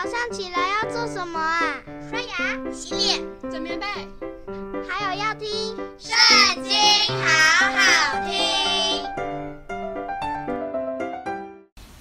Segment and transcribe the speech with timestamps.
[0.00, 1.74] 早上起来要做什么啊？
[2.08, 3.84] 刷牙、洗脸、整棉被，
[4.88, 5.48] 还有要听
[5.98, 6.72] 《圣经》，
[7.20, 9.02] 好好听。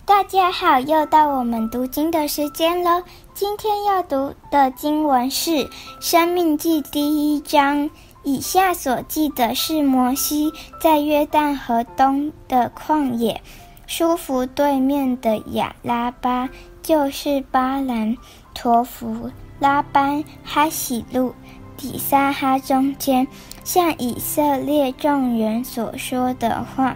[0.06, 3.02] 大家好，又到我们读经的时间了。
[3.34, 5.50] 今天要读的经文是
[6.00, 7.90] 《生命记》第一章。
[8.22, 13.42] 以下所记的是摩西在约旦河东的旷野，
[13.88, 16.50] 舒弗对面的亚拉巴，
[16.88, 18.16] 就是巴兰、
[18.54, 21.34] 陀弗、拉班、哈喜路、
[21.76, 23.28] 底撒哈中间，
[23.66, 26.96] 向以色列众人所说的话。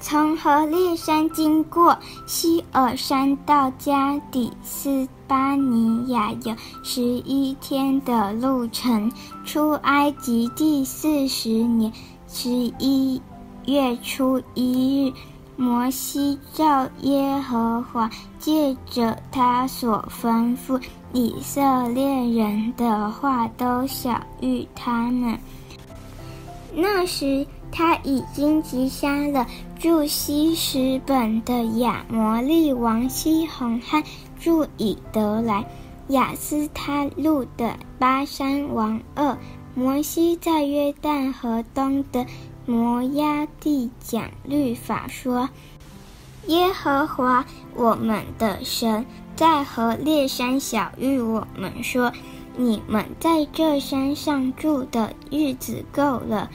[0.00, 1.96] 从何烈山经过
[2.26, 6.52] 西尔山到加底斯巴尼亚有
[6.82, 9.12] 十一天的路程。
[9.44, 11.92] 出埃及第四十年
[12.26, 13.22] 十一
[13.66, 15.12] 月初一日，
[15.56, 20.82] 摩西照耶和华借着他所吩咐
[21.12, 25.38] 以色列人的话，都晓谕他们。
[26.74, 29.46] 那时，他已经击杀了
[29.78, 34.02] 住希实本的亚摩利王西宏和
[34.40, 35.64] 住以得来、
[36.08, 39.36] 亚斯他录的巴珊王二。
[39.76, 42.24] 摩西在约旦河东的
[42.66, 45.50] 摩押地讲律法说
[46.48, 49.04] ：“耶和华我们的神
[49.36, 52.12] 在和烈山晓諭我们说，
[52.56, 56.50] 你们在这山上住的日子够了。”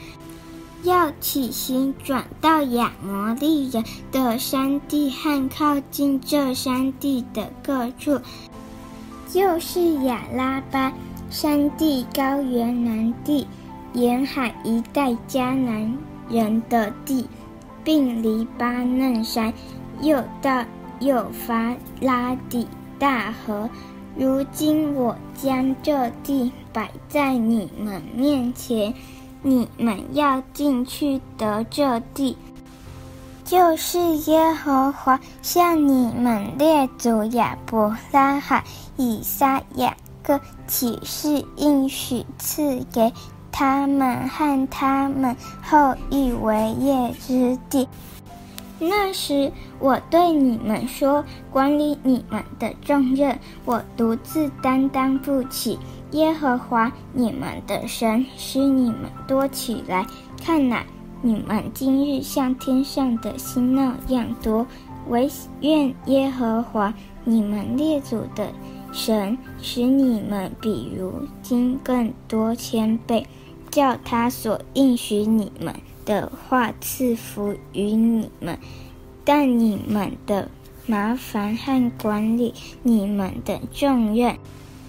[0.82, 8.18] 要起行，转到亚摩利人的山地和靠近这山地的各处，
[9.28, 10.90] 就是亚拉巴
[11.28, 13.46] 山地、高原南地、
[13.92, 15.96] 沿海一带迦南
[16.28, 17.28] 人的地，
[17.82, 19.52] 并黎巴嫩山，
[20.00, 20.64] 又到
[21.00, 22.66] 幼发拉底
[22.98, 23.68] 大河。
[24.16, 28.94] 如今我将这地摆在你们面前。
[29.42, 32.36] 你们要进去得这地，
[33.42, 33.98] 就是
[34.30, 38.62] 耶和华向你们列祖亚伯拉罕、
[38.98, 43.10] 以撒、雅各起誓应许赐给
[43.52, 47.88] 他们和他们后裔为业之地。
[48.78, 55.78] 那时我对你们说，管理你们的重任，我独自担当不起。
[56.12, 60.04] 耶和华你们的神使你们多起来，
[60.42, 60.82] 看哪，
[61.20, 64.66] 你们今日像天上的星那样多。
[65.08, 65.30] 惟
[65.60, 66.92] 愿耶和华
[67.24, 68.50] 你们列祖的
[68.92, 71.12] 神使你们比如
[71.42, 73.26] 今更多千倍，
[73.70, 78.58] 叫他所应许你们的话赐福于你们。
[79.24, 80.48] 但你们的
[80.86, 84.36] 麻烦和管理你们的重任。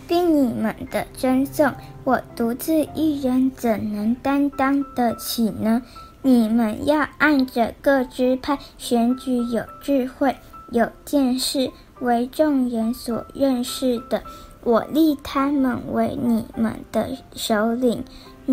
[0.08, 5.84] 并你们的尊重，我独自一人怎能担当得起呢？
[6.22, 10.36] 你们要按着各支派选举有智慧、
[10.70, 11.72] 有见识、
[12.02, 14.22] 为众人所认识的，
[14.66, 18.04] 我立他们为你们的首领。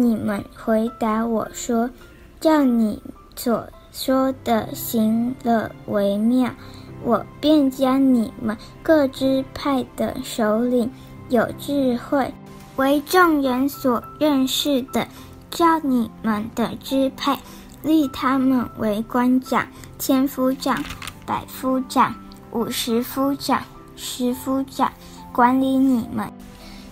[0.02, 1.90] 你们回答我说
[2.40, 3.02] ：“照你
[3.34, 6.50] 所说的行了为妙。”
[7.04, 10.90] 我便将你们各支派的首领。
[11.28, 12.32] 有智慧，
[12.76, 15.06] 为众人所认识的，
[15.50, 17.38] 照你们的支派，
[17.82, 20.82] 立他们为官长、千夫长、
[21.26, 22.14] 百夫长、
[22.50, 23.62] 五十夫长、
[23.94, 24.90] 十夫长，
[25.30, 26.32] 管理你们。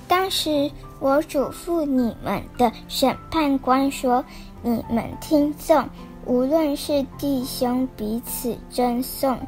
[0.08, 4.24] 当时我嘱咐你们的审判官说：
[4.62, 5.88] 你们听讼，
[6.24, 9.38] 无论是弟兄彼此争讼，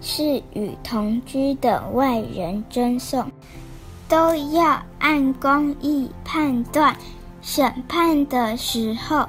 [0.00, 3.30] 是与同居的外人争讼。
[4.08, 6.96] 都要按公义判断，
[7.42, 9.28] 审判的时候，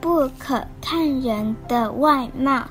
[0.00, 2.64] 不可看人的外貌，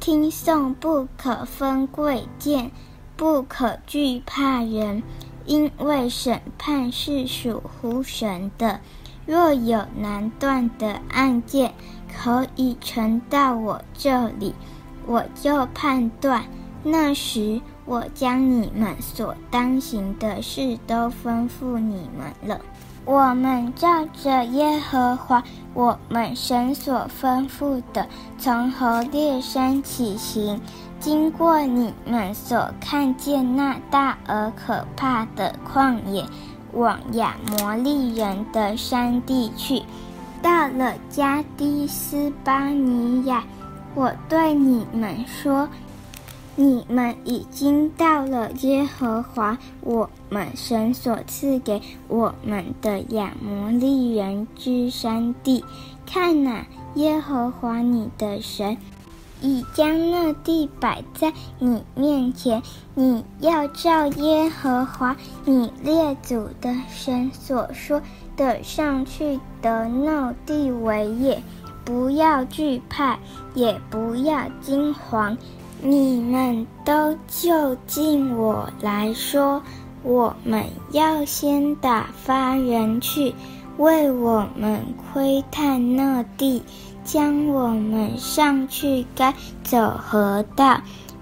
[0.00, 2.70] 听讼不可分贵贱，
[3.14, 5.02] 不可惧怕人，
[5.46, 8.80] 因为审判是属乎神的。
[9.24, 11.72] 若有难断的案件，
[12.12, 14.54] 可以呈到我这里，
[15.06, 16.44] 我就判断。
[16.82, 17.60] 那时。
[17.88, 22.60] 我将你们所当行的事都吩咐你们了。
[23.06, 25.40] 我们照着耶和华
[25.74, 30.60] 我们神所吩咐的，从何烈山起行，
[30.98, 36.24] 经过你们所看见那大而可怕的旷野，
[36.72, 39.84] 往亚摩利人的山地去。
[40.42, 43.44] 到了迦底斯巴尼亚，
[43.94, 45.68] 我对你们说。
[46.58, 55.62] 你们已经到了耶和华我们神所赐给我们的亚摩利人之山地。
[56.06, 58.78] 看哪，耶和华你的神
[59.42, 62.62] 已将那地摆在你面前，
[62.94, 65.14] 你要照耶和华
[65.44, 68.00] 你列祖的神所说
[68.34, 71.42] 的上去得那地为业，
[71.84, 73.18] 不要惧怕，
[73.54, 75.36] 也不要惊惶。
[75.82, 79.62] 你们都就近我来说，
[80.02, 83.34] 我们要先打发人去，
[83.76, 84.82] 为我们
[85.12, 86.62] 窥探那地，
[87.04, 90.80] 将我们上去该走何道，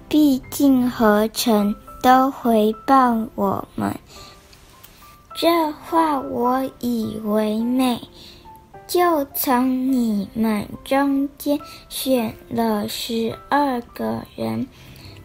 [0.08, 3.94] 必经何城，都回报我们。
[5.36, 8.00] 这话我以为美。
[8.86, 11.58] 就从你们中间
[11.88, 14.66] 选了十二个人，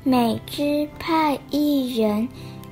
[0.03, 2.27] 每支派一人。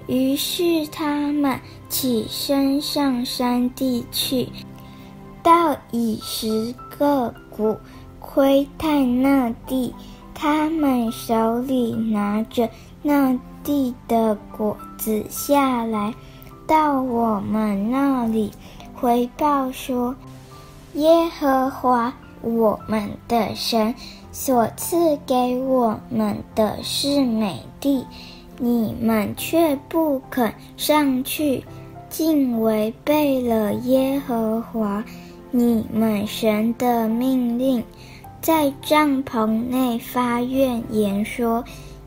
[0.08, 4.48] 于是他们起身上山地去，
[5.44, 7.78] 到以十个谷
[8.22, 9.94] 窥探那地。
[10.34, 12.70] 他们手里拿着
[13.02, 16.14] 那地的果子下来，
[16.66, 18.50] 到我们那里
[18.94, 20.16] 回报说。
[20.98, 22.12] 耶和华
[22.42, 23.94] 我们的神
[24.32, 28.04] 所赐给我们的是美地，
[28.58, 31.64] 你们却不肯上去，
[32.10, 35.04] 竟违背了耶和华
[35.52, 37.84] 你们神的命令，
[38.42, 41.64] 在帐篷内发怨言说：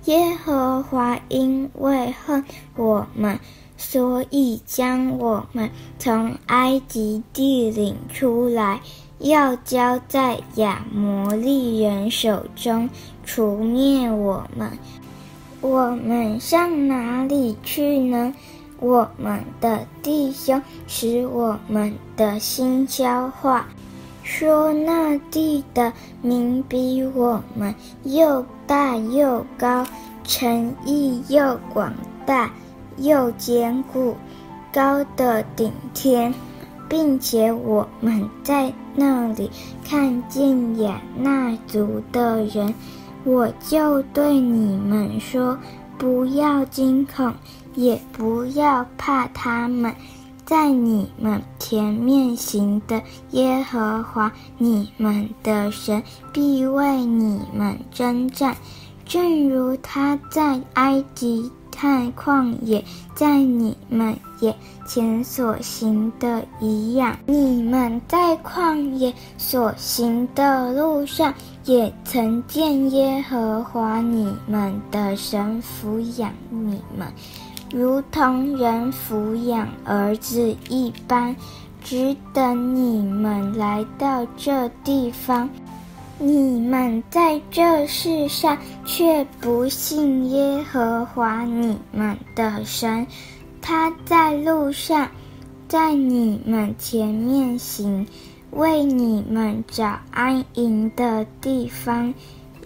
[0.07, 2.45] 耶和华因为恨
[2.75, 3.39] 我们。
[3.83, 8.79] 所以将我们从埃及地领出来，
[9.21, 12.89] 要交在亚摩利人手中，
[13.25, 14.71] 除灭我们。
[15.63, 18.35] 我们上哪里去呢？
[18.81, 23.67] 我们的弟兄使我们的心消化，
[24.23, 25.91] 说那地的
[26.21, 27.75] 民比我们
[28.05, 29.87] 又大又高，
[30.25, 31.93] 城邑又广
[32.27, 32.51] 大。
[33.01, 34.15] 又坚固，
[34.73, 36.33] 高的顶天，
[36.89, 39.51] 并且我们在那里
[39.85, 42.73] 看见亚衲族的人，
[43.25, 45.59] 我就对你们说：
[45.99, 47.33] 不要惊恐，
[47.75, 49.95] 也不要怕他们，
[50.45, 53.01] 在你们前面行的
[53.31, 56.03] 耶和华你们的神
[56.33, 58.57] 必为你们征战，
[59.05, 61.51] 正如他在埃及。
[61.81, 62.85] 在旷野，
[63.15, 64.55] 在你们眼
[64.87, 71.33] 前所行的一样，你们在旷野所行的路上，
[71.65, 77.09] 也曾见耶和华你们的神抚养你们，
[77.73, 81.35] 如同人抚养儿子一般，
[81.83, 85.49] 只等你们来到这地方。
[86.23, 93.07] 你们在这世上却不信耶和华你们的神，
[93.63, 95.09] 他在路上，
[95.67, 98.07] 在你们前面行，
[98.51, 102.13] 为你们找安营的地方，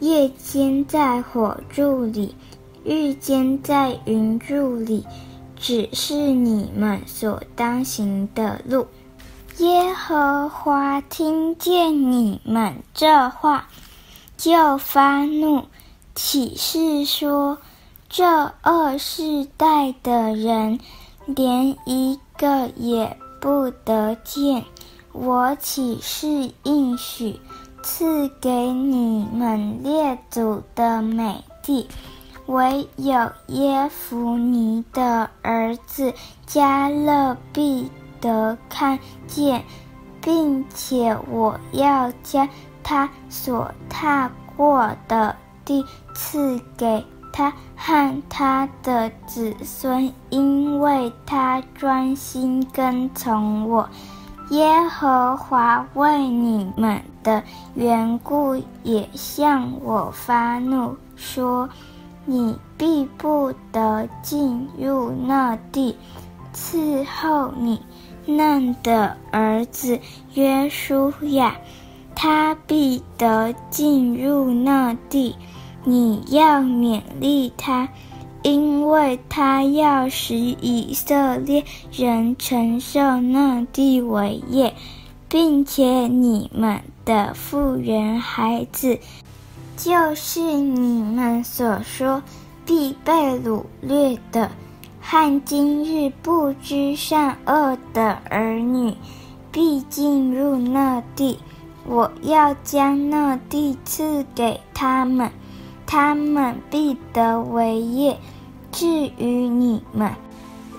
[0.01, 2.35] 夜间在火柱里，
[2.83, 5.05] 日间在云柱里，
[5.55, 8.85] 指示你们所当行的路。
[9.59, 13.69] 耶和华听见你们这话，
[14.37, 15.67] 就发怒，
[16.13, 17.59] 起誓说
[18.11, 20.81] ：“这二世代的人，
[21.27, 24.65] 连一个也不得见。
[25.13, 27.39] 我起誓应许
[27.81, 31.89] 赐给你们列祖的美地，
[32.47, 36.13] 唯有耶孚尼的儿子
[36.45, 37.89] 加勒必。”
[38.25, 39.63] 得看见，
[40.23, 42.49] 并且我要将
[42.83, 53.87] 他所踏过的地赐给他和他的子孙，因为他专心跟从我。
[54.51, 57.43] 耶和华为你们的
[57.75, 61.69] 缘故，也向我发怒，说：
[62.27, 65.97] 你必不得进入那地，
[66.55, 67.83] 伺候你。
[68.27, 69.99] 嫩的儿子
[70.35, 71.57] 约书亚，
[72.15, 75.37] 他必得进入那地。
[75.85, 77.89] 你要勉励他，
[78.43, 81.63] 因为他要使以色列
[81.93, 84.75] 人承受那地为业，
[85.29, 88.99] 并且你们的妇人孩子，
[89.77, 92.23] 就是你们所说
[92.65, 94.51] 必被掳掠的，
[95.07, 98.97] 和今日不知善恶的儿女，
[99.53, 101.39] 必进入那地。
[101.87, 105.31] 我要将那地赐给他们，
[105.87, 108.19] 他们必得为业。
[108.73, 108.87] 至
[109.19, 110.11] 于你们，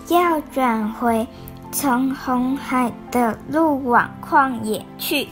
[0.10, 1.28] 要转回，
[1.72, 5.28] 从红海的路往旷野去。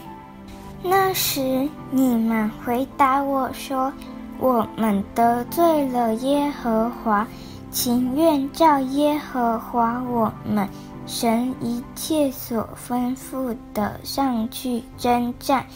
[0.84, 3.92] 那时你们回答我说
[4.38, 7.26] ：“我们得罪了耶和华，
[7.74, 10.66] 情愿照耶和华我们。”
[11.06, 15.66] 神一切所吩咐的上去征战，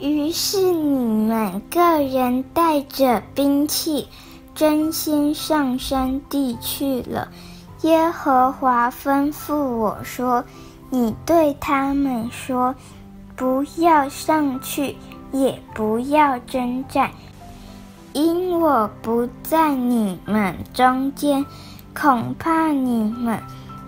[0.00, 4.08] 于是你们个人带着兵器，
[4.54, 7.28] 争先上山地去了。
[7.82, 10.42] 耶和华吩咐我说
[10.88, 12.74] ：“你对他们说，
[13.36, 14.96] 不要上去，
[15.30, 17.10] 也不要征战，
[18.14, 21.44] 因我不在你们中间，
[21.94, 23.38] 恐怕你们。”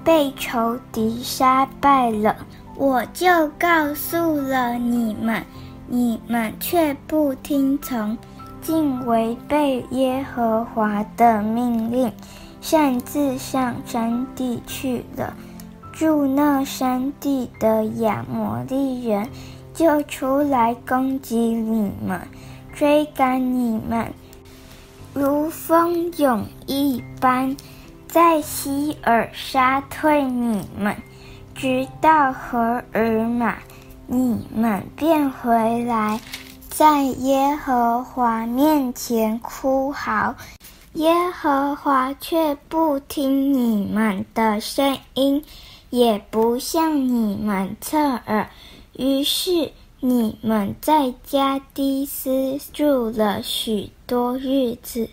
[0.04, 2.36] 被仇敌杀败了，
[2.76, 3.26] 我就
[3.58, 5.42] 告诉了你们，
[5.88, 8.16] 你们却不听从，
[8.62, 12.12] 竟违背耶和华的命令，
[12.60, 15.34] 擅自上山地去了。
[15.92, 19.28] 住那山地的亚摩利人
[19.74, 22.20] 就出来攻击你们，
[22.76, 24.12] 追赶你们，
[25.14, 27.56] 如蜂蛹一般。
[28.06, 30.96] 在希珥杀退你们，
[31.54, 33.56] 直到何珥玛，
[34.06, 36.20] 你们便回来，
[36.70, 40.34] 在耶和华面前哭嚎，
[40.94, 45.44] 耶和华却不听你们的声音，
[45.90, 48.48] 也不向你们侧耳，
[48.96, 55.08] 于是你们在家低斯住了许多日子。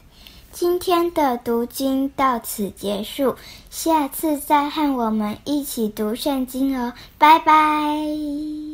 [0.51, 3.35] 今天的读经到此结束，
[3.71, 8.72] 下次再和我们一起读圣经哦，拜拜。